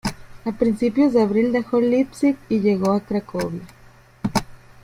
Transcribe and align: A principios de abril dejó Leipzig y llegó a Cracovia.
A 0.45 0.51
principios 0.51 1.13
de 1.13 1.21
abril 1.21 1.51
dejó 1.51 1.79
Leipzig 1.79 2.35
y 2.49 2.57
llegó 2.61 2.91
a 2.93 3.01
Cracovia. 3.01 3.61